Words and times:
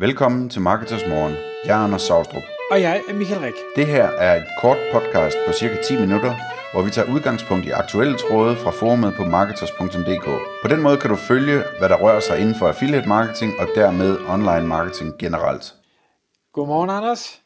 Velkommen 0.00 0.48
til 0.48 0.60
Marketers 0.60 1.06
Morgen. 1.08 1.34
Jeg 1.64 1.80
er 1.80 1.84
Anders 1.84 2.02
Saustrup. 2.02 2.42
Og 2.70 2.80
jeg 2.80 3.02
er 3.08 3.14
Michael 3.14 3.40
Rik. 3.40 3.54
Det 3.76 3.86
her 3.86 4.04
er 4.04 4.36
et 4.36 4.46
kort 4.60 4.76
podcast 4.92 5.36
på 5.46 5.52
cirka 5.52 5.82
10 5.82 5.96
minutter, 5.96 6.34
hvor 6.72 6.82
vi 6.82 6.90
tager 6.90 7.12
udgangspunkt 7.14 7.66
i 7.66 7.70
aktuelle 7.70 8.16
tråde 8.18 8.56
fra 8.56 8.70
forumet 8.70 9.14
på 9.14 9.24
marketers.dk. 9.24 10.24
På 10.62 10.68
den 10.68 10.82
måde 10.82 10.96
kan 10.96 11.10
du 11.10 11.16
følge, 11.16 11.62
hvad 11.78 11.88
der 11.88 11.96
rører 11.96 12.20
sig 12.20 12.40
inden 12.40 12.54
for 12.54 12.68
affiliate 12.68 13.08
marketing 13.08 13.52
og 13.58 13.68
dermed 13.74 14.18
online 14.28 14.66
marketing 14.66 15.18
generelt. 15.18 15.74
Godmorgen, 16.52 16.90
Anders. 16.90 17.40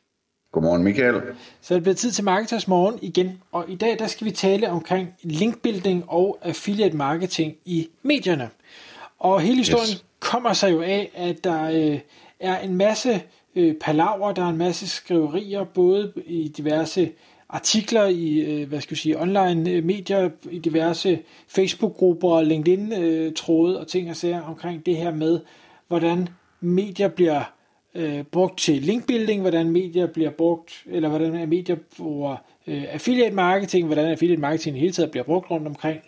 Godmorgen, 0.52 0.82
Michael. 0.82 1.23
Så 1.61 1.75
er 1.75 1.77
det 1.77 1.82
blevet 1.82 1.98
tid 1.98 2.11
til 2.11 2.25
Marketers 2.25 2.68
Morgen 2.68 2.98
igen, 3.02 3.43
og 3.52 3.64
i 3.68 3.75
dag 3.75 3.98
der 3.98 4.07
skal 4.07 4.25
vi 4.25 4.30
tale 4.30 4.71
omkring 4.71 5.09
linkbuilding 5.23 6.05
og 6.09 6.39
affiliate 6.43 6.96
marketing 6.96 7.55
i 7.64 7.89
medierne. 8.02 8.50
Og 9.18 9.41
hele 9.41 9.57
historien 9.57 9.93
yes. 9.93 10.05
kommer 10.21 10.52
sig 10.52 10.73
jo 10.73 10.82
af, 10.82 11.11
at 11.14 11.45
der 11.45 11.71
øh, 11.71 11.98
er 12.45 12.58
en 12.58 12.74
masse 12.74 13.22
øh, 13.54 13.74
palaver, 13.80 14.32
der 14.32 14.42
er 14.42 14.48
en 14.48 14.58
masse 14.58 14.89
skriverier, 14.89 15.64
både 15.64 16.12
i 16.26 16.48
diverse 16.48 17.11
artikler 17.48 18.07
i, 18.07 18.39
øh, 18.39 18.68
hvad 18.68 18.80
skal 18.80 18.94
jeg 18.94 18.98
sige, 18.98 19.20
online 19.20 19.70
øh, 19.70 19.84
medier, 19.84 20.30
i 20.50 20.58
diverse 20.58 21.18
Facebook-grupper, 21.48 22.43
LinkedIn-tråde 22.43 23.75
øh, 23.75 23.80
og 23.80 23.86
ting 23.86 24.11
og 24.11 24.17
sager 24.17 24.43
omkring 24.43 24.86
det 24.86 24.96
her 24.96 25.14
med, 25.14 25.40
hvordan 25.89 26.29
medier 26.61 27.08
bliver 27.08 27.53
øh, 27.94 28.22
brugt 28.22 28.58
til 28.58 28.82
linkbuilding, 28.82 29.40
hvordan 29.40 29.70
medier 29.70 30.06
bliver 30.06 30.31
brugt, 30.31 30.84
eller 30.86 31.08
hvordan 31.08 31.48
medier 31.48 31.76
bruger 31.96 32.36
øh, 32.67 32.84
affiliate 32.89 33.34
marketing, 33.34 33.86
hvordan 33.86 34.06
affiliate 34.06 34.41
marketing 34.41 34.77
i 34.77 34.81
hele 34.81 34.92
taget 34.92 35.11
bliver 35.11 35.25
brugt 35.25 35.50
rundt 35.50 35.67
omkring. 35.67 36.00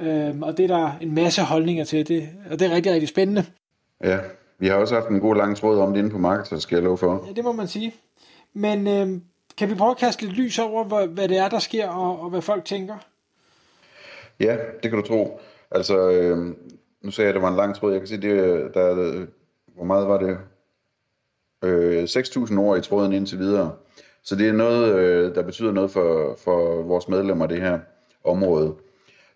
Øh, 0.00 0.38
og 0.40 0.56
det 0.56 0.70
er 0.70 0.76
der 0.76 0.92
en 1.00 1.14
masse 1.14 1.42
holdninger 1.42 1.84
til, 1.84 2.08
det, 2.08 2.28
og 2.50 2.58
det 2.58 2.70
er 2.70 2.74
rigtig, 2.74 2.92
rigtig 2.92 3.08
spændende. 3.08 3.44
Ja, 4.04 4.18
vi 4.58 4.68
har 4.68 4.74
også 4.76 4.94
haft 4.94 5.08
en 5.08 5.20
god 5.20 5.36
lang 5.36 5.56
tråd 5.56 5.78
om 5.78 5.92
det 5.92 5.98
inde 5.98 6.10
på 6.10 6.18
markedet, 6.18 6.62
skal 6.62 6.76
jeg 6.76 6.84
love 6.84 6.98
for. 6.98 7.24
Ja, 7.26 7.32
det 7.32 7.44
må 7.44 7.52
man 7.52 7.68
sige. 7.68 7.94
Men 8.54 8.86
øh, 8.86 9.20
kan 9.58 9.70
vi 9.70 9.74
prøve 9.74 9.90
at 9.90 9.96
kaste 9.96 10.22
lidt 10.22 10.36
lys 10.36 10.58
over, 10.58 10.84
hvad, 10.84 11.06
hvad 11.06 11.28
det 11.28 11.36
er, 11.36 11.48
der 11.48 11.58
sker, 11.58 11.88
og, 11.88 12.20
og 12.20 12.30
hvad 12.30 12.42
folk 12.42 12.64
tænker? 12.64 12.96
Ja, 14.40 14.56
det 14.82 14.90
kan 14.90 15.00
du 15.00 15.06
tro. 15.06 15.40
Altså, 15.70 16.10
øh, 16.10 16.54
nu 17.02 17.10
sagde 17.10 17.26
jeg, 17.26 17.28
at 17.28 17.34
det 17.34 17.42
var 17.42 17.48
en 17.48 17.56
lang 17.56 17.74
tråd. 17.74 17.92
Jeg 17.92 18.00
kan 18.00 18.08
se, 18.08 18.20
det, 18.20 18.74
der, 18.74 19.26
hvor 19.74 19.84
meget 19.84 20.08
var 20.08 20.18
det? 20.18 20.38
Øh, 21.62 22.04
6.000 22.04 22.58
ord 22.58 22.78
i 22.78 22.80
tråden 22.80 23.12
indtil 23.12 23.38
videre. 23.38 23.72
Så 24.22 24.36
det 24.36 24.48
er 24.48 24.52
noget, 24.52 24.94
øh, 24.94 25.34
der 25.34 25.42
betyder 25.42 25.72
noget 25.72 25.90
for, 25.90 26.36
for 26.44 26.82
vores 26.82 27.08
medlemmer, 27.08 27.46
det 27.46 27.60
her 27.60 27.78
område. 28.24 28.74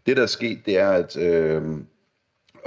Det, 0.06 0.16
der 0.16 0.22
er 0.22 0.26
sket, 0.26 0.58
det 0.66 0.78
er, 0.78 0.90
at 0.90 1.16
øh, 1.16 1.62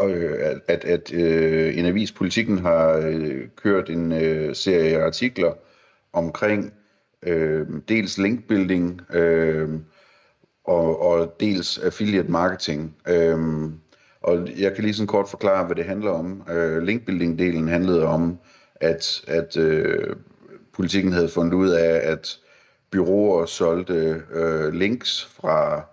øh, 0.02 0.60
at, 0.68 0.86
at 0.86 1.14
øh, 1.14 1.78
en 1.78 1.86
avis 1.86 2.12
Politikken 2.12 2.58
har 2.58 3.02
øh, 3.06 3.48
kørt 3.56 3.90
en 3.90 4.12
øh, 4.12 4.56
serie 4.56 5.04
artikler 5.04 5.54
omkring 6.14 6.74
øh, 7.24 7.68
dels 7.90 8.18
linkbuilding 8.18 9.02
øh, 9.14 9.70
og, 10.64 11.02
og 11.02 11.36
dels 11.40 11.78
affiliate 11.78 12.32
marketing. 12.32 12.96
Øh, 13.08 13.40
og 14.22 14.48
jeg 14.60 14.74
kan 14.74 14.84
lige 14.84 14.94
sådan 14.94 15.08
kort 15.08 15.30
forklare, 15.30 15.66
hvad 15.66 15.76
det 15.76 15.86
handler 15.86 16.12
om. 16.12 16.44
Øh, 16.50 16.84
linkbuilding-delen 16.84 17.68
handlede 17.68 18.06
om, 18.06 18.40
at, 18.76 19.22
at 19.28 19.58
øh, 19.58 20.16
politikken 20.74 21.14
havde 21.14 21.30
fundet 21.30 21.54
ud 21.54 21.70
af, 21.70 22.12
at 22.12 22.40
byråer 22.92 23.46
solgte 23.46 24.24
øh, 24.34 24.74
links 24.74 25.26
fra 25.26 25.86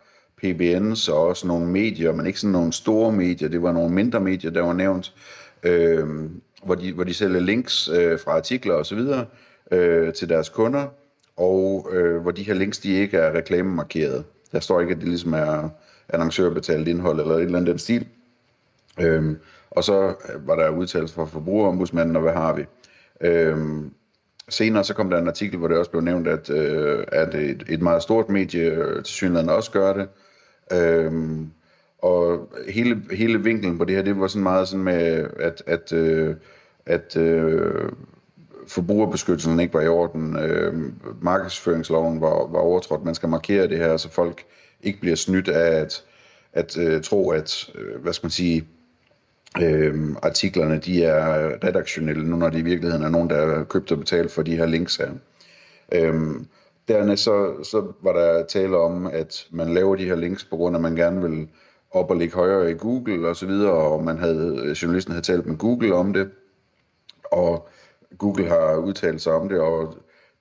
PBN's 0.44 1.12
og 1.12 1.27
også 1.27 1.46
nogle 1.46 1.66
medier, 1.66 2.12
men 2.12 2.27
ikke 2.27 2.41
sådan 2.41 2.52
nogle 2.52 2.72
store 2.72 3.12
medier, 3.12 3.48
det 3.48 3.62
var 3.62 3.72
nogle 3.72 3.94
mindre 3.94 4.20
medier, 4.20 4.50
der 4.50 4.62
var 4.62 4.72
nævnt, 4.72 5.14
øh, 5.62 6.06
hvor, 6.64 6.74
de, 6.74 6.92
hvor 6.92 7.05
de 7.05 7.14
sælger 7.14 7.41
links 7.41 7.88
øh, 7.88 8.19
fra 8.19 8.36
artikler 8.36 8.74
og 8.74 8.86
så 8.86 8.94
videre 8.94 9.27
øh, 9.70 10.12
til 10.12 10.28
deres 10.28 10.48
kunder, 10.48 10.86
og 11.36 11.91
øh, 11.92 12.22
hvor 12.22 12.30
de 12.30 12.42
her 12.42 12.55
links, 12.55 12.78
de 12.78 12.92
ikke 12.92 13.16
er 13.16 13.34
reklamemarkeret. 13.34 14.24
Der 14.52 14.61
står 14.61 14.80
ikke, 14.80 14.92
at 14.92 15.00
det 15.00 15.08
ligesom 15.08 15.33
er 15.33 15.68
annoncørbetalt 16.08 16.89
indhold 16.89 17.20
eller 17.20 17.34
et 17.34 17.42
eller 17.42 17.58
andet 17.58 17.70
den 17.70 17.78
stil. 17.78 18.07
Øhm, 19.01 19.39
og 19.70 19.84
så 19.84 20.08
øh, 20.08 20.48
var 20.48 20.57
der 20.57 20.70
udtalelse 20.70 21.14
fra 21.14 21.24
forbrugerombudsmanden, 21.24 22.17
og 22.17 22.22
hvad 22.22 22.33
har 22.33 22.55
vi? 22.55 22.64
Øhm, 23.20 23.92
senere 24.48 24.84
så 24.84 24.95
kom 24.95 25.11
der 25.11 25.18
en 25.18 25.28
artikel, 25.28 25.58
hvor 25.58 25.68
det 25.68 25.77
også 25.77 25.90
blev 25.90 26.02
nævnt, 26.02 26.28
at, 26.28 26.51
øh, 26.51 27.05
at 27.12 27.34
et, 27.34 27.64
et 27.68 27.83
meget 27.83 28.02
stort 28.02 28.28
medie 28.28 28.62
øh, 28.62 29.05
til 29.05 29.14
synligheden 29.14 29.48
også 29.48 29.70
gør 29.70 29.92
det, 29.92 30.08
Øhm, 30.73 31.51
og 31.98 32.48
hele, 32.69 33.03
hele 33.13 33.42
vinklen 33.42 33.79
på 33.79 33.85
det 33.85 33.97
her, 33.97 34.03
det 34.03 34.20
var 34.20 34.27
sådan 34.27 34.42
meget 34.42 34.69
sådan 34.69 34.85
med, 34.85 35.29
at, 35.41 35.63
at, 35.67 35.92
øh, 35.92 36.36
at 36.86 37.17
øh, 37.17 37.92
forbrugerbeskyttelsen 38.69 39.61
ikke 39.61 39.75
var 39.75 39.81
i 39.81 39.89
orden. 39.89 40.36
Øh, 40.36 40.75
markedsføringsloven 41.23 42.20
var, 42.20 42.47
var 42.47 42.58
overtrådt. 42.58 43.05
Man 43.05 43.14
skal 43.14 43.29
markere 43.29 43.69
det 43.69 43.79
her, 43.79 43.97
så 43.97 44.11
folk 44.11 44.45
ikke 44.83 45.01
bliver 45.01 45.17
snydt 45.17 45.48
af 45.48 45.81
at, 45.81 46.05
at 46.53 46.79
øh, 46.79 47.02
tro, 47.02 47.31
at, 47.31 47.70
øh, 47.75 48.02
hvad 48.02 48.13
skal 48.13 48.27
man 48.27 48.31
sige, 48.31 48.64
øh, 49.63 49.95
artiklerne 50.23 50.79
de 50.79 51.05
er 51.05 51.48
redaktionelle, 51.64 52.31
nu 52.31 52.37
når 52.37 52.51
de 52.51 52.58
i 52.58 52.63
virkeligheden 52.63 53.05
er 53.05 53.08
nogen, 53.08 53.31
der 53.31 53.37
er 53.37 53.64
købt 53.64 53.92
og 53.92 53.98
betalt 53.98 54.33
for 54.33 54.42
de 54.42 54.57
her 54.57 54.67
links 54.67 54.97
her. 54.97 55.11
Øh, 55.92 56.14
Dernæst 56.90 57.23
så, 57.23 57.62
så 57.62 57.92
var 58.02 58.12
der 58.12 58.46
tale 58.46 58.77
om, 58.77 59.06
at 59.06 59.46
man 59.51 59.74
laver 59.74 59.96
de 59.96 60.05
her 60.05 60.17
links 60.17 60.45
på 60.45 60.56
grund 60.56 60.77
af, 60.77 60.78
at 60.78 60.83
man 60.83 60.96
gerne 60.96 61.23
vil 61.23 61.48
op 61.90 62.11
og 62.11 62.17
ligge 62.17 62.34
højere 62.34 62.70
i 62.70 62.74
Google 62.74 63.28
og 63.28 63.36
så 63.36 63.46
videre, 63.46 63.73
og 63.73 64.05
man 64.05 64.18
havde, 64.18 64.74
journalisten 64.83 65.12
havde 65.12 65.24
talt 65.24 65.46
med 65.46 65.58
Google 65.58 65.95
om 65.95 66.12
det, 66.12 66.30
og 67.24 67.68
Google 68.18 68.48
har 68.48 68.77
udtalt 68.77 69.23
sig 69.23 69.33
om 69.33 69.48
det, 69.48 69.61
og 69.61 69.95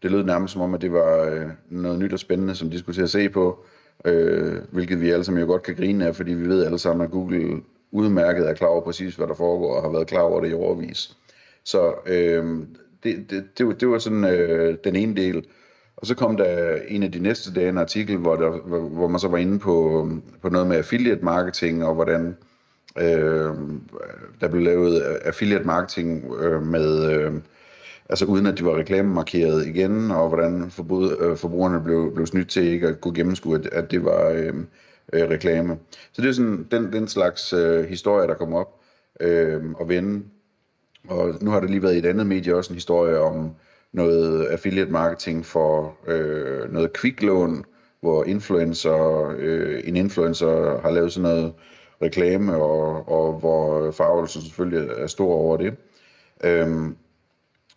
det 0.03 0.11
lød 0.11 0.23
nærmest 0.23 0.53
som 0.53 0.61
om, 0.61 0.73
at 0.73 0.81
det 0.81 0.93
var 0.93 1.23
øh, 1.23 1.45
noget 1.69 1.99
nyt 1.99 2.13
og 2.13 2.19
spændende, 2.19 2.55
som 2.55 2.69
de 2.69 2.79
skulle 2.79 2.95
til 2.95 3.01
at 3.01 3.09
se 3.09 3.29
på, 3.29 3.65
øh, 4.05 4.55
hvilket 4.71 5.01
vi 5.01 5.09
alle 5.09 5.23
sammen 5.23 5.41
jo 5.41 5.47
godt 5.47 5.63
kan 5.63 5.75
grine 5.75 6.07
af, 6.07 6.15
fordi 6.15 6.33
vi 6.33 6.47
ved 6.47 6.65
alle 6.65 6.79
sammen, 6.79 7.05
at 7.05 7.11
Google 7.11 7.61
udmærket 7.91 8.49
er 8.49 8.53
klar 8.53 8.67
over 8.67 8.81
præcis, 8.81 9.15
hvad 9.15 9.27
der 9.27 9.33
foregår, 9.33 9.75
og 9.75 9.81
har 9.81 9.89
været 9.89 10.07
klar 10.07 10.21
over 10.21 10.41
det 10.41 10.51
i 10.51 10.53
overvis. 10.53 11.17
Så 11.63 11.93
øh, 12.05 12.59
det, 13.03 13.29
det, 13.29 13.45
det, 13.57 13.81
det 13.81 13.89
var 13.89 13.97
sådan 13.97 14.25
øh, 14.25 14.77
den 14.83 14.95
ene 14.95 15.15
del. 15.15 15.45
Og 16.01 16.07
så 16.07 16.15
kom 16.15 16.37
der 16.37 16.75
en 16.87 17.03
af 17.03 17.11
de 17.11 17.19
næste 17.19 17.53
dage 17.53 17.69
en 17.69 17.77
artikel, 17.77 18.17
hvor, 18.17 18.35
der, 18.35 18.49
hvor 18.87 19.07
man 19.07 19.19
så 19.19 19.27
var 19.27 19.37
inde 19.37 19.59
på, 19.59 20.07
på 20.41 20.49
noget 20.49 20.67
med 20.67 20.77
affiliate 20.77 21.25
marketing, 21.25 21.85
og 21.85 21.95
hvordan 21.95 22.37
øh, 22.97 23.53
der 24.41 24.47
blev 24.51 24.61
lavet 24.61 25.01
affiliate 25.01 25.65
marketing 25.65 26.33
øh, 26.39 26.61
med, 26.61 27.13
øh, 27.13 27.33
altså 28.09 28.25
uden 28.25 28.45
at 28.45 28.57
de 28.57 28.65
var 28.65 28.77
reklamemarkeret 28.77 29.67
igen, 29.67 30.11
og 30.11 30.27
hvordan 30.27 30.71
forbud, 30.71 31.17
øh, 31.19 31.37
forbrugerne 31.37 31.81
blev, 31.83 32.15
blev 32.15 32.27
snydt 32.27 32.49
til 32.49 32.63
ikke 32.63 32.87
at 32.87 33.01
kunne 33.01 33.15
gennemskue, 33.15 33.55
at, 33.55 33.65
at 33.71 33.91
det 33.91 34.05
var 34.05 34.29
øh, 34.29 34.53
øh, 35.13 35.29
reklame. 35.29 35.77
Så 36.11 36.21
det 36.21 36.29
er 36.29 36.33
sådan 36.33 36.67
den, 36.71 36.93
den 36.93 37.07
slags 37.07 37.53
øh, 37.53 37.85
historie, 37.85 38.27
der 38.27 38.33
kommer 38.33 38.59
op 38.59 38.79
øh, 39.19 39.71
og 39.71 39.89
vende. 39.89 40.23
Og 41.07 41.35
nu 41.41 41.51
har 41.51 41.59
der 41.59 41.67
lige 41.67 41.83
været 41.83 41.95
i 41.95 41.99
et 41.99 42.05
andet 42.05 42.27
medie 42.27 42.55
også 42.55 42.73
en 42.73 42.75
historie 42.75 43.19
om 43.19 43.55
noget 43.93 44.45
affiliate 44.45 44.91
marketing 44.91 45.45
for 45.45 45.97
øh, 46.07 46.73
noget 46.73 46.93
kviklån, 46.93 47.65
hvor 48.01 48.23
influencer, 48.23 49.27
øh, 49.37 49.81
en 49.83 49.95
influencer 49.95 50.81
har 50.81 50.91
lavet 50.91 51.13
sådan 51.13 51.29
noget 51.29 51.53
reklame, 52.01 52.55
og, 52.55 53.09
og 53.09 53.39
hvor 53.39 53.91
farvelsen 53.91 54.41
selvfølgelig 54.41 54.89
er 54.97 55.07
stor 55.07 55.33
over 55.33 55.57
det. 55.57 55.75
Øhm, 56.43 56.95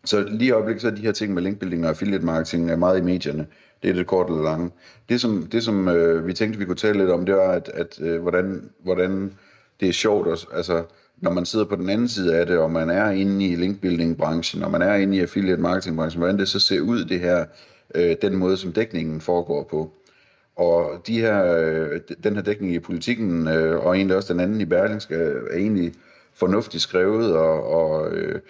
så 0.05 0.22
lige 0.28 0.49
i 0.49 0.51
øjeblikket 0.51 0.83
så 0.83 0.89
er 0.89 0.95
de 0.95 1.03
her 1.03 1.12
ting 1.12 1.34
med 1.34 1.43
linkbuilding 1.43 1.84
og 1.84 1.91
affiliate 1.91 2.25
marketing 2.25 2.71
er 2.71 2.77
meget 2.77 2.99
i 2.99 3.03
medierne. 3.03 3.47
Det 3.83 3.91
er 3.91 3.95
det 3.95 4.06
kort 4.06 4.31
eller 4.31 4.43
lange. 4.43 4.71
Det 5.09 5.21
som, 5.21 5.49
det, 5.53 5.62
som 5.62 5.89
øh, 5.89 6.27
vi 6.27 6.33
tænkte, 6.33 6.59
vi 6.59 6.65
kunne 6.65 6.77
tale 6.77 6.99
lidt 6.99 7.11
om, 7.11 7.27
det 7.27 7.34
var, 7.34 7.53
at, 7.53 7.69
at 7.75 8.01
øh, 8.01 8.22
hvordan, 8.22 8.71
hvordan 8.84 9.33
det 9.81 9.89
er 9.89 9.93
sjovt, 9.93 10.28
at, 10.28 10.47
altså 10.53 10.84
når 11.22 11.31
man 11.33 11.47
sidder 11.47 11.65
på 11.65 11.77
den 11.77 11.88
anden 11.88 12.09
side 12.09 12.37
af 12.37 12.47
det, 12.47 12.59
og 12.59 12.71
man 12.71 12.91
er 12.91 13.10
inde 13.10 13.47
i 13.47 13.56
linkbuilding-branchen, 13.56 14.62
og 14.62 14.71
man 14.71 14.83
er 14.83 14.94
inde 14.94 15.16
i 15.16 15.21
affiliate 15.21 15.62
marketing-branchen, 15.62 16.19
hvordan 16.19 16.39
det 16.39 16.48
så 16.48 16.60
ser 16.60 16.80
ud, 16.80 17.04
det 17.04 17.21
her, 17.21 17.45
øh, 17.95 18.16
den 18.22 18.36
måde, 18.36 18.57
som 18.57 18.72
dækningen 18.72 19.21
foregår 19.21 19.63
på. 19.71 19.92
Og 20.57 21.03
de 21.07 21.21
her, 21.21 21.45
øh, 21.45 22.01
den 22.24 22.34
her 22.34 22.42
dækning 22.42 22.74
i 22.74 22.78
politikken, 22.78 23.48
øh, 23.48 23.84
og 23.86 23.97
egentlig 23.97 24.16
også 24.16 24.33
den 24.33 24.41
anden 24.41 24.60
i 24.60 24.65
Berlingske, 24.65 25.15
er 25.15 25.57
egentlig 25.57 25.92
fornuftigt 26.34 26.83
skrevet, 26.83 27.36
og, 27.36 27.66
og 27.66 28.13
øh, 28.13 28.41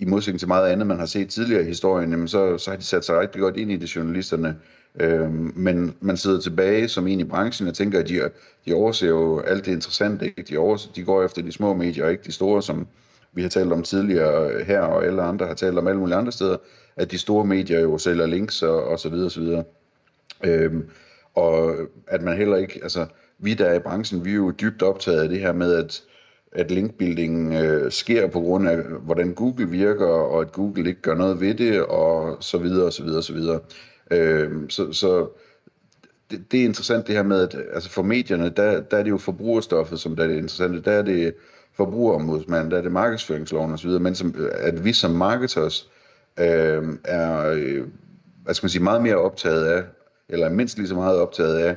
i 0.00 0.04
modsætning 0.04 0.38
til 0.38 0.48
meget 0.48 0.68
andet, 0.68 0.86
man 0.86 0.98
har 0.98 1.06
set 1.06 1.28
tidligere 1.28 1.62
i 1.62 1.66
historien, 1.66 2.10
jamen 2.10 2.28
så, 2.28 2.58
så 2.58 2.70
har 2.70 2.76
de 2.76 2.84
sat 2.84 3.04
sig 3.04 3.20
rigtig 3.20 3.40
godt 3.40 3.56
ind 3.56 3.72
i 3.72 3.76
det, 3.76 3.96
journalisterne. 3.96 4.56
Øh, 5.00 5.30
men 5.56 5.94
man 6.00 6.16
sidder 6.16 6.40
tilbage 6.40 6.88
som 6.88 7.06
en 7.06 7.20
i 7.20 7.24
branchen 7.24 7.68
og 7.68 7.74
tænker, 7.74 7.98
at 7.98 8.08
de, 8.08 8.30
de 8.66 8.74
overser 8.74 9.08
jo 9.08 9.40
alt 9.40 9.66
det 9.66 9.72
interessante. 9.72 10.26
Ikke? 10.26 10.42
De, 10.42 10.58
overser, 10.58 10.90
de 10.92 11.04
går 11.04 11.24
efter 11.24 11.42
de 11.42 11.52
små 11.52 11.74
medier, 11.74 12.04
og 12.04 12.10
ikke 12.10 12.24
de 12.24 12.32
store, 12.32 12.62
som 12.62 12.86
vi 13.32 13.42
har 13.42 13.48
talt 13.48 13.72
om 13.72 13.82
tidligere 13.82 14.64
her, 14.64 14.80
og 14.80 15.04
alle 15.04 15.22
andre 15.22 15.46
har 15.46 15.54
talt 15.54 15.78
om 15.78 15.86
alle 15.86 16.00
mulige 16.00 16.16
andre 16.16 16.32
steder, 16.32 16.56
at 16.96 17.10
de 17.10 17.18
store 17.18 17.44
medier 17.44 17.80
jo 17.80 17.98
sælger 17.98 18.26
links 18.26 18.62
og, 18.62 18.84
og 18.84 18.98
så 18.98 19.08
videre 19.08 19.26
og 19.26 19.32
så 19.32 19.40
videre. 19.40 19.64
Øhm, 20.44 20.88
og 21.34 21.74
at 22.06 22.22
man 22.22 22.36
heller 22.36 22.56
ikke, 22.56 22.80
altså 22.82 23.06
vi 23.38 23.54
der 23.54 23.64
er 23.64 23.74
i 23.74 23.78
branchen, 23.78 24.24
vi 24.24 24.30
er 24.30 24.34
jo 24.34 24.50
dybt 24.50 24.82
optaget 24.82 25.20
af 25.20 25.28
det 25.28 25.40
her 25.40 25.52
med, 25.52 25.74
at 25.74 26.02
at 26.52 26.70
linkbuilding 26.70 27.54
øh, 27.54 27.92
sker 27.92 28.26
på 28.26 28.40
grund 28.40 28.68
af, 28.68 28.78
hvordan 28.82 29.34
Google 29.34 29.70
virker, 29.70 30.06
og 30.06 30.40
at 30.40 30.52
Google 30.52 30.88
ikke 30.88 31.02
gør 31.02 31.14
noget 31.14 31.40
ved 31.40 31.54
det, 31.54 31.82
og 31.82 32.36
så 32.40 32.58
videre, 32.58 32.86
og 32.86 32.92
så 32.92 33.02
videre, 33.02 33.18
og 33.18 33.24
så 33.24 33.32
videre. 33.32 33.60
Øh, 34.10 34.50
så, 34.68 34.92
så 34.92 35.28
det, 36.30 36.52
det 36.52 36.60
er 36.60 36.64
interessant 36.64 37.06
det 37.06 37.14
her 37.14 37.22
med, 37.22 37.42
at 37.42 37.56
altså 37.72 37.90
for 37.90 38.02
medierne, 38.02 38.48
der, 38.48 38.80
der 38.80 38.96
er 38.96 39.02
det 39.02 39.10
jo 39.10 39.18
forbrugerstoffet, 39.18 40.00
som 40.00 40.16
der 40.16 40.22
er 40.22 40.28
det 40.28 40.36
interessante. 40.36 40.80
Der 40.80 40.92
er 40.92 41.02
det 41.02 41.34
forbrugerombudsmand, 41.76 42.70
der 42.70 42.78
er 42.78 42.82
det 42.82 42.92
markedsføringsloven 42.92 43.72
osv., 43.72 43.90
men 43.90 44.14
som, 44.14 44.34
at 44.52 44.84
vi 44.84 44.92
som 44.92 45.10
marketers 45.10 45.90
øh, 46.38 46.98
er 47.04 47.50
øh, 47.50 47.84
hvad 48.44 48.54
skal 48.54 48.64
man 48.64 48.70
sige, 48.70 48.82
meget 48.82 49.02
mere 49.02 49.16
optaget 49.16 49.64
af, 49.64 49.84
eller 50.28 50.48
mindst 50.48 50.78
lige 50.78 50.88
så 50.88 50.94
meget 50.94 51.18
optaget 51.18 51.58
af, 51.58 51.76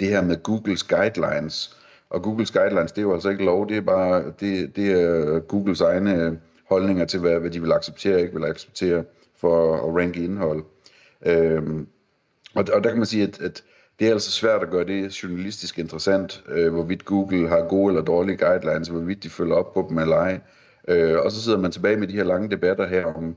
det 0.00 0.08
her 0.08 0.22
med 0.22 0.42
Googles 0.42 0.82
guidelines. 0.82 1.76
Og 2.10 2.22
Googles 2.22 2.50
guidelines, 2.50 2.92
det 2.92 2.98
er 2.98 3.06
jo 3.06 3.14
altså 3.14 3.28
ikke 3.28 3.44
lov, 3.44 3.68
det 3.68 3.76
er 3.76 3.80
bare 3.80 4.24
det, 4.40 4.76
det 4.76 4.92
er 4.92 5.38
Googles 5.38 5.80
egne 5.80 6.14
øh, 6.14 6.32
holdninger 6.68 7.04
til, 7.04 7.20
hvad, 7.20 7.40
hvad 7.40 7.50
de 7.50 7.60
vil 7.60 7.72
acceptere 7.72 8.14
og 8.14 8.20
ikke 8.20 8.34
vil 8.34 8.44
acceptere 8.44 9.04
for 9.36 9.74
at 9.74 9.96
ranke 9.96 10.24
indhold. 10.24 10.64
Øhm, 11.26 11.86
og, 12.54 12.64
og 12.72 12.84
der 12.84 12.90
kan 12.90 12.98
man 12.98 13.06
sige, 13.06 13.22
at, 13.22 13.40
at 13.40 13.62
det 13.98 14.08
er 14.08 14.12
altså 14.12 14.30
svært 14.30 14.62
at 14.62 14.70
gøre 14.70 14.84
det 14.84 15.22
journalistisk 15.22 15.78
interessant, 15.78 16.44
øh, 16.48 16.72
hvorvidt 16.72 17.04
Google 17.04 17.48
har 17.48 17.68
gode 17.68 17.90
eller 17.90 18.04
dårlige 18.04 18.36
guidelines, 18.36 18.88
hvorvidt 18.88 19.22
de 19.22 19.30
følger 19.30 19.54
op 19.54 19.74
på 19.74 19.86
dem 19.88 19.98
eller 19.98 20.16
ej. 20.16 20.40
Øh, 20.88 21.18
og 21.24 21.32
så 21.32 21.42
sidder 21.42 21.58
man 21.58 21.70
tilbage 21.70 21.96
med 21.96 22.08
de 22.08 22.16
her 22.16 22.24
lange 22.24 22.50
debatter 22.50 22.86
her 22.86 23.04
om, 23.04 23.36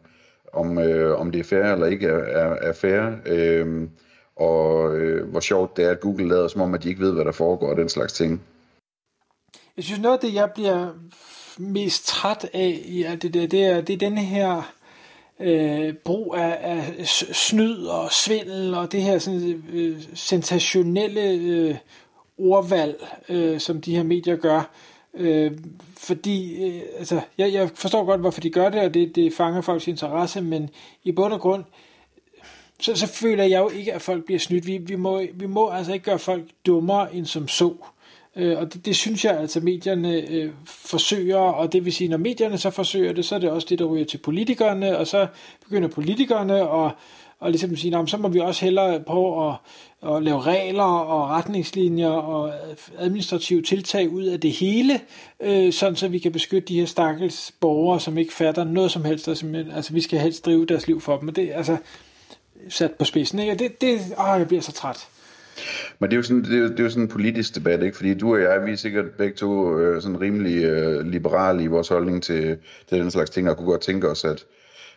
om, 0.53 0.79
øh, 0.79 1.19
om 1.19 1.31
det 1.31 1.39
er 1.39 1.43
fair 1.43 1.63
eller 1.63 1.85
ikke 1.85 2.07
er, 2.07 2.17
er, 2.17 2.55
er 2.61 2.73
fair. 2.73 3.11
Øh, 3.25 3.87
og 4.35 4.95
øh, 4.97 5.29
hvor 5.29 5.39
sjovt 5.39 5.77
det 5.77 5.85
er, 5.85 5.91
at 5.91 5.99
Google 5.99 6.27
lader 6.27 6.47
som 6.47 6.61
om, 6.61 6.73
at 6.73 6.83
de 6.83 6.89
ikke 6.89 7.01
ved, 7.01 7.13
hvad 7.13 7.25
der 7.25 7.31
foregår 7.31 7.69
og 7.69 7.77
den 7.77 7.89
slags 7.89 8.13
ting. 8.13 8.41
Jeg 9.77 9.85
synes, 9.85 9.99
noget 9.99 10.17
af 10.17 10.19
det, 10.19 10.33
jeg 10.33 10.51
bliver 10.51 10.87
mest 11.57 12.07
træt 12.07 12.49
af 12.53 12.81
i 12.85 13.03
alt 13.03 13.21
det 13.21 13.33
der, 13.33 13.47
det 13.47 13.65
er, 13.65 13.81
det 13.81 13.93
er 13.93 13.97
den 13.97 14.17
her 14.17 14.73
øh, 15.39 15.93
brug 15.93 16.35
af, 16.37 16.57
af 16.61 17.07
snyd 17.33 17.85
og 17.85 18.11
svindel 18.11 18.73
og 18.73 18.91
det 18.91 19.01
her 19.01 19.19
sådan, 19.19 19.63
øh, 19.73 20.03
sensationelle 20.13 21.21
øh, 21.21 21.75
ordvalg, 22.37 23.07
øh, 23.29 23.59
som 23.59 23.81
de 23.81 23.95
her 23.95 24.03
medier 24.03 24.35
gør. 24.35 24.69
Øh, 25.13 25.51
fordi, 25.97 26.65
øh, 26.65 26.81
altså, 26.97 27.21
jeg, 27.37 27.53
jeg 27.53 27.69
forstår 27.75 28.05
godt, 28.05 28.21
hvorfor 28.21 28.41
de 28.41 28.49
gør 28.49 28.69
det, 28.69 28.81
og 28.81 28.93
det, 28.93 29.15
det 29.15 29.33
fanger 29.33 29.61
folks 29.61 29.87
interesse, 29.87 30.41
men 30.41 30.69
i 31.03 31.11
bund 31.11 31.33
og 31.33 31.39
grund, 31.39 31.63
så, 32.79 32.95
så 32.95 33.07
føler 33.07 33.43
jeg 33.43 33.59
jo 33.59 33.69
ikke, 33.69 33.93
at 33.93 34.01
folk 34.01 34.25
bliver 34.25 34.39
snydt. 34.39 34.67
Vi, 34.67 34.77
vi, 34.77 34.95
må, 34.95 35.21
vi 35.33 35.45
må 35.45 35.69
altså 35.69 35.93
ikke 35.93 36.05
gøre 36.05 36.19
folk 36.19 36.43
dummere 36.65 37.15
end 37.15 37.25
som 37.25 37.47
så. 37.47 37.73
Øh, 38.37 38.57
og 38.57 38.73
det, 38.73 38.85
det 38.85 38.95
synes 38.95 39.25
jeg 39.25 39.39
altså, 39.39 39.59
medierne 39.59 40.29
øh, 40.29 40.51
forsøger, 40.65 41.37
og 41.37 41.73
det 41.73 41.85
vil 41.85 41.93
sige, 41.93 42.07
når 42.07 42.17
medierne 42.17 42.57
så 42.57 42.69
forsøger 42.69 43.13
det, 43.13 43.25
så 43.25 43.35
er 43.35 43.39
det 43.39 43.49
også 43.49 43.67
det, 43.69 43.79
der 43.79 43.85
ryger 43.85 44.05
til 44.05 44.17
politikerne, 44.17 44.97
og 44.97 45.07
så 45.07 45.27
begynder 45.63 45.87
politikerne 45.87 46.85
at 46.85 46.91
og 47.39 47.51
ligesom 47.51 47.75
sige, 47.75 48.07
så 48.07 48.17
må 48.17 48.27
vi 48.27 48.39
også 48.39 48.65
hellere 48.65 48.99
på 48.99 49.49
at, 49.49 49.55
at 50.03 50.23
lave 50.23 50.41
regler 50.41 50.83
og 50.83 51.29
retningslinjer 51.29 52.09
og 52.09 52.53
administrative 52.97 53.61
tiltag 53.61 54.09
ud 54.09 54.23
af 54.23 54.39
det 54.39 54.51
hele, 54.51 55.01
øh, 55.39 55.73
sådan 55.73 55.95
så 55.95 56.07
vi 56.07 56.19
kan 56.19 56.31
beskytte 56.31 56.67
de 56.67 56.79
her 56.79 56.85
stakkels 56.85 57.53
borgere, 57.59 57.99
som 57.99 58.17
ikke 58.17 58.33
fatter 58.33 58.63
noget 58.63 58.91
som 58.91 59.05
helst, 59.05 59.27
altså, 59.27 59.65
altså 59.75 59.93
vi 59.93 60.01
skal 60.01 60.19
helst 60.19 60.45
drive 60.45 60.65
deres 60.65 60.87
liv 60.87 61.01
for 61.01 61.17
dem, 61.17 61.27
og 61.27 61.35
det 61.35 61.43
er 61.43 61.57
altså 61.57 61.77
sat 62.69 62.91
på 62.91 63.05
spidsen, 63.05 63.39
ikke? 63.39 63.51
Og 63.51 63.59
det, 63.59 63.81
det, 63.81 63.99
åh, 64.19 64.39
jeg 64.39 64.47
bliver 64.47 64.61
så 64.61 64.71
træt. 64.71 65.07
Men 65.99 66.09
det 66.09 66.15
er 66.15 66.17
jo 66.17 66.23
sådan, 66.23 66.43
det 66.43 66.63
er, 66.63 66.67
det 66.67 66.79
er 66.79 66.83
jo 66.83 66.89
sådan 66.89 67.03
en 67.03 67.09
politisk 67.09 67.55
debat, 67.55 67.83
ikke? 67.83 67.97
Fordi 67.97 68.13
du 68.13 68.33
og 68.33 68.41
jeg, 68.41 68.65
vi 68.65 68.71
er 68.71 68.75
sikkert 68.75 69.05
begge 69.17 69.35
to 69.35 69.79
øh, 69.79 70.01
sådan 70.01 70.21
rimelig 70.21 70.63
øh, 70.63 71.05
liberale 71.05 71.63
i 71.63 71.67
vores 71.67 71.87
holdning 71.87 72.23
til, 72.23 72.57
til 72.89 72.99
den 72.99 73.11
slags 73.11 73.29
ting, 73.29 73.49
og 73.49 73.57
kunne 73.57 73.69
godt 73.69 73.81
tænke 73.81 74.09
os, 74.09 74.25
at, 74.25 74.45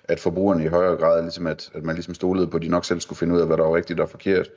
at 0.05 0.20
forbrugerne 0.20 0.64
i 0.64 0.69
højere 0.69 0.97
grad, 0.97 1.23
ligesom 1.23 1.47
at, 1.47 1.70
at 1.75 1.85
man 1.85 1.94
ligesom 1.94 2.14
stolede 2.14 2.47
på, 2.47 2.56
at 2.56 2.62
de 2.62 2.69
nok 2.69 2.85
selv 2.85 3.00
skulle 3.00 3.19
finde 3.19 3.35
ud 3.35 3.41
af, 3.41 3.47
hvad 3.47 3.56
der 3.56 3.62
var 3.64 3.76
rigtigt 3.76 4.00
og 4.00 4.11
forkert. 4.11 4.49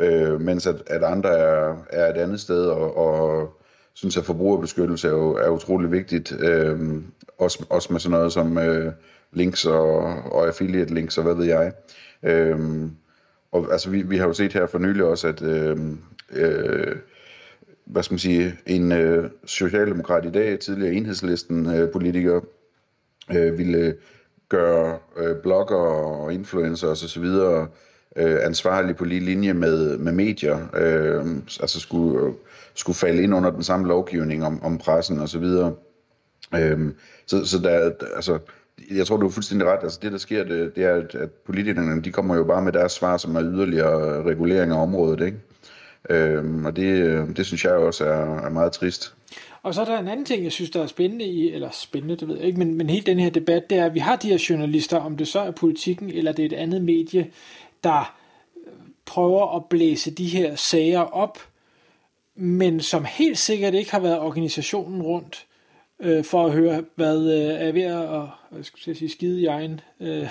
Øh, 0.00 0.40
mens 0.40 0.66
at, 0.66 0.82
at 0.86 1.04
andre 1.04 1.30
er, 1.30 1.76
er 1.90 2.10
et 2.14 2.16
andet 2.16 2.40
sted, 2.40 2.66
og, 2.66 2.96
og 2.96 3.48
synes, 3.94 4.16
at 4.16 4.24
forbrugerbeskyttelse 4.24 5.08
er, 5.08 5.12
jo, 5.12 5.34
er 5.34 5.48
utrolig 5.48 5.92
vigtigt. 5.92 6.32
Øh, 6.40 7.02
også, 7.38 7.66
også 7.70 7.92
med 7.92 8.00
sådan 8.00 8.18
noget 8.18 8.32
som 8.32 8.58
øh, 8.58 8.92
links 9.32 9.64
og, 9.64 9.96
og 10.32 10.46
affiliate 10.46 10.94
links 10.94 11.18
og 11.18 11.24
hvad 11.24 11.34
ved 11.34 11.44
jeg. 11.44 11.72
Øh, 12.22 12.58
og 13.52 13.72
altså, 13.72 13.90
vi, 13.90 14.02
vi 14.02 14.16
har 14.16 14.26
jo 14.26 14.32
set 14.32 14.52
her 14.52 14.66
for 14.66 14.78
nylig 14.78 15.04
også, 15.04 15.28
at 15.28 15.42
øh, 15.42 15.76
øh, 16.32 16.96
hvad 17.84 18.02
skal 18.02 18.12
man 18.12 18.18
sige, 18.18 18.58
en 18.66 18.92
øh, 18.92 19.30
socialdemokrat 19.44 20.24
i 20.24 20.30
dag, 20.30 20.58
tidligere 20.58 20.92
enhedslisten 20.92 21.74
øh, 21.74 21.90
politiker, 21.90 22.40
øh, 23.30 23.58
ville 23.58 23.96
gøre 24.48 24.98
øh, 25.16 25.36
blogger 25.42 25.76
og 25.76 26.34
influencers 26.34 27.04
osv. 27.04 27.24
Øh, 28.16 28.38
ansvarlige 28.46 28.94
på 28.94 29.04
lige 29.04 29.20
linje 29.20 29.52
med, 29.52 29.98
med 29.98 30.12
medier, 30.12 30.68
øh, 30.76 31.36
altså 31.60 31.80
skulle, 31.80 32.34
skulle 32.74 32.96
falde 32.96 33.22
ind 33.22 33.34
under 33.34 33.50
den 33.50 33.62
samme 33.62 33.88
lovgivning 33.88 34.44
om, 34.44 34.62
om 34.62 34.78
pressen 34.78 35.18
osv. 35.18 35.44
Øh, 36.54 36.90
så, 37.26 37.46
så 37.46 37.58
der, 37.58 37.92
altså, 38.16 38.38
jeg 38.90 39.06
tror, 39.06 39.16
du 39.16 39.26
er 39.26 39.30
fuldstændig 39.30 39.68
ret. 39.68 39.78
Altså 39.82 39.98
det, 40.02 40.12
der 40.12 40.18
sker, 40.18 40.44
det, 40.44 40.76
det 40.76 40.84
er, 40.84 40.94
at, 40.94 41.14
at 41.14 41.30
politikerne, 41.30 42.02
de 42.02 42.12
kommer 42.12 42.36
jo 42.36 42.44
bare 42.44 42.62
med 42.62 42.72
deres 42.72 42.92
svar, 42.92 43.16
som 43.16 43.36
er 43.36 43.42
yderligere 43.42 44.22
regulering 44.22 44.72
af 44.72 44.82
området, 44.82 45.26
ikke? 45.26 45.38
Øhm, 46.10 46.64
og 46.64 46.76
det, 46.76 46.84
øh, 46.84 47.36
det 47.36 47.46
synes 47.46 47.64
jeg 47.64 47.72
også 47.72 48.04
er, 48.04 48.46
er 48.46 48.50
meget 48.50 48.72
trist. 48.72 49.14
Og 49.62 49.74
så 49.74 49.80
er 49.80 49.84
der 49.84 49.98
en 49.98 50.08
anden 50.08 50.26
ting, 50.26 50.44
jeg 50.44 50.52
synes, 50.52 50.70
der 50.70 50.82
er 50.82 50.86
spændende 50.86 51.24
i, 51.24 51.52
eller 51.52 51.70
spændende, 51.72 52.16
det 52.16 52.28
ved 52.28 52.36
jeg 52.36 52.46
ikke, 52.46 52.58
men, 52.58 52.74
men 52.74 52.90
hele 52.90 53.06
den 53.06 53.18
her 53.18 53.30
debat, 53.30 53.70
det 53.70 53.78
er, 53.78 53.86
at 53.86 53.94
vi 53.94 53.98
har 53.98 54.16
de 54.16 54.28
her 54.28 54.46
journalister, 54.50 54.98
om 54.98 55.16
det 55.16 55.28
så 55.28 55.40
er 55.40 55.50
politikken, 55.50 56.10
eller 56.10 56.32
det 56.32 56.42
er 56.42 56.46
et 56.46 56.52
andet 56.52 56.82
medie, 56.82 57.30
der 57.84 58.14
prøver 59.04 59.56
at 59.56 59.64
blæse 59.64 60.10
de 60.10 60.26
her 60.26 60.56
sager 60.56 61.00
op, 61.00 61.38
men 62.34 62.80
som 62.80 63.04
helt 63.04 63.38
sikkert 63.38 63.74
ikke 63.74 63.90
har 63.90 64.00
været 64.00 64.18
organisationen 64.18 65.02
rundt, 65.02 65.46
øh, 66.02 66.24
for 66.24 66.46
at 66.46 66.52
høre, 66.52 66.84
hvad 66.94 67.18
øh, 67.18 67.68
er 67.68 67.72
ved 67.72 67.82
at 67.82 68.86
jeg 68.86 68.96
sige, 68.96 69.10
skide 69.10 69.40
i 69.40 69.46
egen, 69.46 69.80
øh, 70.00 70.28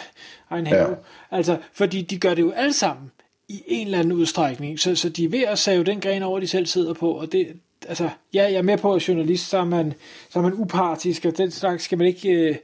egen 0.50 0.68
have. 0.68 0.90
Ja. 0.90 0.96
Altså, 1.32 1.58
fordi 1.74 2.02
de 2.02 2.20
gør 2.20 2.34
det 2.34 2.42
jo 2.42 2.52
alle 2.52 2.74
sammen 2.74 3.12
i 3.48 3.64
en 3.68 3.88
eller 3.88 4.00
anden 4.00 4.14
udstrækning, 4.14 4.80
så, 4.80 4.96
så 4.96 5.10
de 5.10 5.26
er 5.26 5.30
ved 5.30 5.44
at 5.44 5.60
save 5.60 5.84
den 5.84 6.00
gren 6.00 6.24
over, 6.24 6.40
de 6.40 6.48
selv 6.48 6.66
sidder 6.66 6.94
på, 6.94 7.12
og 7.12 7.32
det, 7.32 7.48
altså, 7.88 8.10
ja, 8.34 8.44
jeg 8.44 8.54
er 8.54 8.62
med 8.62 8.78
på, 8.78 8.94
at 8.94 9.08
journalist, 9.08 9.50
så 9.50 9.58
er 9.58 9.66
man, 9.66 9.94
så 10.30 10.40
er 10.40 10.44
man 10.44 10.54
upartisk, 10.54 11.26
og 11.26 11.38
den 11.38 11.52
slags 11.52 11.84
skal 11.84 11.98
man 11.98 12.08
ikke 12.08 12.30
øh, 12.30 12.56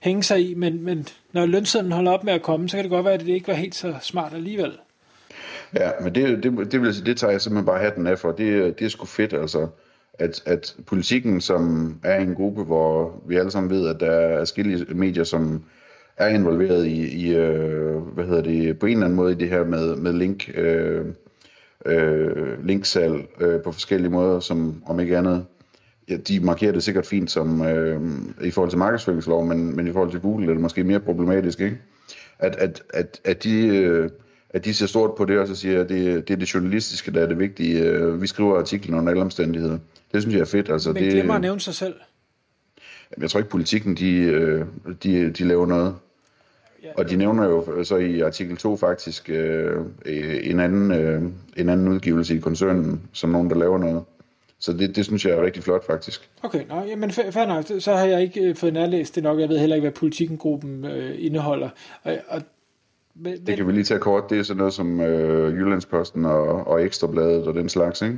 hænge 0.00 0.22
sig 0.22 0.50
i, 0.50 0.54
men, 0.54 0.82
men 0.82 1.08
når 1.32 1.46
lønsedlen 1.46 1.92
holder 1.92 2.12
op 2.12 2.24
med 2.24 2.32
at 2.32 2.42
komme, 2.42 2.68
så 2.68 2.76
kan 2.76 2.84
det 2.84 2.90
godt 2.90 3.04
være, 3.04 3.14
at 3.14 3.20
det 3.20 3.28
ikke 3.28 3.48
var 3.48 3.54
helt 3.54 3.74
så 3.74 3.94
smart 4.00 4.34
alligevel. 4.34 4.72
Ja, 5.74 5.90
men 6.00 6.14
det, 6.14 6.42
det, 6.42 6.72
det, 6.72 6.82
vil 6.82 7.06
det 7.06 7.16
tager 7.16 7.30
jeg 7.30 7.40
simpelthen 7.40 7.66
bare 7.66 7.82
hatten 7.82 8.06
af 8.06 8.18
for. 8.18 8.32
Det, 8.32 8.78
det 8.78 8.84
er 8.84 8.88
sgu 8.88 9.06
fedt, 9.06 9.32
altså. 9.32 9.68
At, 10.18 10.42
at 10.46 10.76
politikken, 10.86 11.40
som 11.40 11.94
er 12.02 12.20
en 12.20 12.34
gruppe, 12.34 12.64
hvor 12.64 13.22
vi 13.28 13.36
alle 13.36 13.50
sammen 13.50 13.70
ved, 13.70 13.88
at 13.88 14.00
der 14.00 14.10
er 14.10 14.38
forskellige 14.38 14.94
medier, 14.94 15.24
som 15.24 15.64
er 16.16 16.28
involveret 16.28 16.86
i, 16.86 17.26
i 17.26 17.36
øh, 17.36 17.96
hvad 17.96 18.24
hedder 18.24 18.42
det, 18.42 18.78
på 18.78 18.86
en 18.86 18.92
eller 18.92 19.04
anden 19.04 19.16
måde 19.16 19.32
i 19.32 19.36
det 19.36 19.48
her 19.48 19.64
med, 19.64 19.96
med 19.96 20.12
link, 20.12 20.50
øh, 20.54 21.06
øh, 21.86 22.66
linksalg 22.66 23.28
øh, 23.40 23.62
på 23.62 23.72
forskellige 23.72 24.10
måder, 24.10 24.40
som 24.40 24.82
om 24.86 25.00
ikke 25.00 25.18
andet, 25.18 25.44
ja, 26.08 26.16
de 26.16 26.40
markerer 26.40 26.72
det 26.72 26.82
sikkert 26.82 27.06
fint 27.06 27.30
som 27.30 27.62
øh, 27.62 28.00
i 28.42 28.50
forhold 28.50 28.70
til 28.70 28.78
markedsføringslov, 28.78 29.44
men, 29.46 29.76
men 29.76 29.86
i 29.88 29.92
forhold 29.92 30.10
til 30.10 30.20
Google 30.20 30.46
er 30.46 30.52
det 30.52 30.60
måske 30.60 30.84
mere 30.84 31.00
problematisk, 31.00 31.60
ikke? 31.60 31.78
At, 32.38 32.56
at, 32.56 32.82
at, 32.94 33.20
at 33.24 33.44
de... 33.44 33.66
Øh, 33.66 34.10
at 34.50 34.64
de 34.64 34.74
ser 34.74 34.86
stort 34.86 35.14
på 35.14 35.24
det, 35.24 35.38
og 35.38 35.46
så 35.46 35.54
siger, 35.54 35.80
at 35.80 35.88
det, 35.88 36.28
det 36.28 36.34
er 36.34 36.38
det 36.38 36.54
journalistiske, 36.54 37.12
der 37.12 37.22
er 37.22 37.26
det 37.26 37.38
vigtige. 37.38 37.80
Øh, 37.80 38.22
vi 38.22 38.26
skriver 38.26 38.58
artiklen 38.58 38.98
under 38.98 39.10
alle 39.10 39.22
omstændigheder. 39.22 39.78
Det 40.12 40.22
synes 40.22 40.34
jeg 40.34 40.40
er 40.40 40.44
fedt. 40.44 40.70
Altså, 40.70 40.92
Men 40.92 41.02
det, 41.02 41.12
glemmer 41.12 41.34
at 41.34 41.40
nævne 41.40 41.60
sig 41.60 41.74
selv. 41.74 41.94
Jeg 43.20 43.30
tror 43.30 43.40
ikke, 43.40 43.50
politikken 43.50 43.94
de, 43.94 44.12
øh, 44.16 44.66
de, 45.02 45.30
de 45.30 45.44
laver 45.44 45.66
noget. 45.66 45.94
Og 46.96 47.10
de 47.10 47.16
nævner 47.16 47.44
jo 47.44 47.84
så 47.84 47.96
i 47.96 48.20
artikel 48.20 48.56
2 48.56 48.76
faktisk 48.76 49.30
øh, 49.30 49.86
en, 50.42 50.60
anden, 50.60 50.90
øh, 50.90 51.22
en 51.56 51.68
anden 51.68 51.88
udgivelse 51.88 52.36
i 52.36 52.38
koncernen, 52.38 53.02
som 53.12 53.30
nogen, 53.30 53.50
der 53.50 53.56
laver 53.56 53.78
noget. 53.78 54.02
Så 54.58 54.72
det, 54.72 54.96
det 54.96 55.04
synes 55.04 55.24
jeg 55.24 55.32
er 55.32 55.42
rigtig 55.42 55.62
flot, 55.62 55.86
faktisk. 55.86 56.30
Okay, 56.42 56.66
nå, 56.68 56.82
jamen 56.82 57.10
fair 57.10 57.46
nok. 57.46 57.64
Så 57.78 57.94
har 57.94 58.04
jeg 58.04 58.22
ikke 58.22 58.54
fået 58.54 58.72
nærlæst 58.72 59.14
det 59.14 59.22
nok. 59.22 59.40
Jeg 59.40 59.48
ved 59.48 59.58
heller 59.58 59.76
ikke, 59.76 59.84
hvad 59.84 59.92
politikkengruppen 59.92 60.84
øh, 60.84 61.14
indeholder. 61.18 61.68
Og, 62.02 62.18
og 62.28 62.42
men, 63.18 63.46
det 63.46 63.56
kan 63.56 63.66
vi 63.66 63.72
lige 63.72 63.84
tage 63.84 64.00
kort. 64.00 64.30
Det 64.30 64.38
er 64.38 64.42
sådan 64.42 64.58
noget 64.58 64.72
som 64.72 65.00
øh, 65.00 65.54
Jyllandsposten 65.54 66.24
og, 66.24 66.66
og 66.66 66.84
Ekstrabladet 66.84 67.46
og 67.46 67.54
den 67.54 67.68
slags, 67.68 68.02
ikke? 68.02 68.16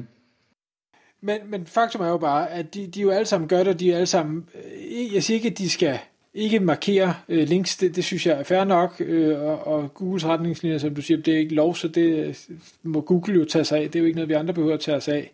Men, 1.21 1.39
men 1.47 1.67
faktum 1.67 2.01
er 2.01 2.09
jo 2.09 2.19
bare, 2.19 2.51
at 2.51 2.75
de, 2.75 2.87
de 2.87 3.01
jo 3.01 3.11
alle 3.11 3.27
sammen 3.27 3.49
gør 3.49 3.59
det, 3.59 3.69
og 3.69 3.81
de 3.81 3.93
er 3.93 3.95
alle 3.95 4.07
sammen... 4.07 4.49
Øh, 4.55 5.15
jeg 5.15 5.23
siger 5.23 5.37
ikke, 5.37 5.49
at 5.49 5.59
de 5.59 5.71
skal 5.71 5.99
ikke 6.35 6.61
markere 6.61 7.15
øh, 7.29 7.49
links, 7.49 7.77
det, 7.77 7.97
det 7.97 8.05
synes 8.05 8.27
jeg 8.27 8.39
er 8.39 8.43
fair 8.43 8.65
nok, 8.65 9.01
øh, 9.01 9.41
og, 9.41 9.67
og 9.67 9.95
Googles 9.95 10.27
retningslinjer, 10.27 10.79
som 10.79 10.95
du 10.95 11.03
siger, 11.03 11.23
det 11.23 11.35
er 11.35 11.39
ikke 11.39 11.55
lov, 11.55 11.75
så 11.75 11.89
det 11.89 12.49
må 12.83 13.01
Google 13.01 13.35
jo 13.35 13.45
tage 13.45 13.65
sig 13.65 13.79
af, 13.79 13.91
det 13.91 13.97
er 13.99 14.01
jo 14.01 14.07
ikke 14.07 14.17
noget, 14.17 14.29
vi 14.29 14.35
andre 14.35 14.55
behøver 14.55 14.75
at 14.75 14.81
tage 14.81 14.97
os 14.97 15.09
af. 15.09 15.31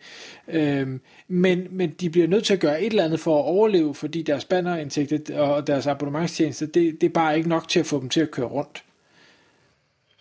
Øh, 0.49 0.89
men, 1.29 1.67
men 1.71 1.91
de 2.01 2.11
bliver 2.11 2.27
nødt 2.27 2.45
til 2.45 2.55
at 2.55 2.61
gøre 2.61 2.83
et 2.83 2.87
eller 2.87 3.05
andet 3.05 3.21
for 3.21 3.39
at 3.39 3.45
overleve, 3.45 3.95
fordi 3.95 4.23
deres 4.23 4.45
bannerindtægter 4.45 5.41
og 5.41 5.67
deres 5.67 5.87
abonnementstjenester, 5.87 6.67
det, 6.67 7.01
det 7.01 7.07
er 7.07 7.13
bare 7.13 7.37
ikke 7.37 7.49
nok 7.49 7.69
til 7.69 7.81
at 7.81 7.87
få 7.87 8.01
dem 8.01 8.09
til 8.09 8.21
at 8.21 8.31
køre 8.31 8.47
rundt. 8.47 8.85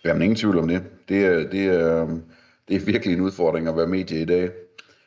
Jamen 0.04 0.22
ingen 0.22 0.36
tvivl 0.36 0.58
om 0.58 0.68
det. 0.68 0.82
Det 1.08 1.24
er, 1.24 1.50
det 1.50 1.64
er, 1.64 2.06
det 2.68 2.76
er 2.76 2.80
virkelig 2.80 3.14
en 3.14 3.20
udfordring 3.20 3.68
at 3.68 3.76
være 3.76 3.86
medie 3.86 4.20
i 4.20 4.24
dag. 4.24 4.50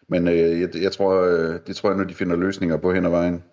Men 0.09 0.27
øh, 0.27 0.61
jeg, 0.61 0.69
jeg 0.81 0.91
tror, 0.91 1.21
øh, 1.21 1.59
det 1.67 1.75
tror 1.75 1.89
jeg, 1.89 1.97
nu, 1.97 2.03
de 2.03 2.13
finder 2.13 2.35
løsninger 2.35 2.77
på 2.77 2.93
hen 2.93 3.05
ad 3.05 3.09
vejen. 3.09 3.43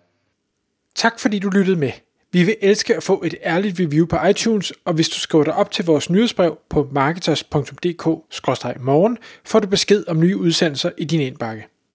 Tak 0.95 1.19
fordi 1.19 1.39
du 1.39 1.49
lyttede 1.49 1.79
med. 1.79 1.91
Vi 2.31 2.43
vil 2.43 2.55
elske 2.61 2.95
at 2.95 3.03
få 3.03 3.23
et 3.25 3.35
ærligt 3.43 3.79
review 3.79 4.05
på 4.05 4.17
iTunes, 4.29 4.73
og 4.85 4.93
hvis 4.93 5.09
du 5.09 5.19
skriver 5.19 5.43
dig 5.43 5.53
op 5.53 5.71
til 5.71 5.85
vores 5.85 6.09
nyhedsbrev 6.09 6.57
på 6.69 6.89
marketers.dk-morgen, 6.91 9.17
får 9.45 9.59
du 9.59 9.67
besked 9.67 10.03
om 10.07 10.19
nye 10.19 10.37
udsendelser 10.37 10.91
i 10.97 11.05
din 11.05 11.21
indbakke. 11.21 11.67